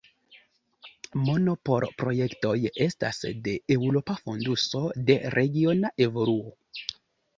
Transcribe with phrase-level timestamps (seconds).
[1.25, 2.55] Mono por projektoj
[2.87, 3.19] estas
[3.49, 6.57] de Eŭropa fonduso de regiona evoluo.